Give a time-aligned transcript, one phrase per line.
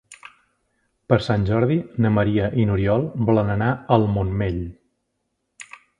[1.11, 4.61] Per Sant Jordi na Maria i n'Oriol volen anar al Montmell.